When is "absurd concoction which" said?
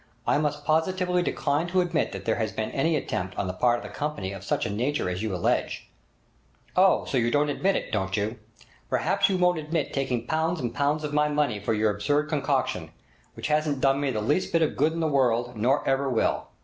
11.93-13.49